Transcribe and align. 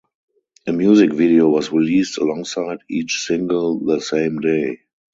A 0.65 0.71
music 0.73 1.13
video 1.13 1.47
was 1.49 1.71
released 1.71 2.17
alongside 2.17 2.79
each 2.89 3.23
single 3.23 3.77
the 3.85 4.01
same 4.01 4.39
day. 4.39 4.79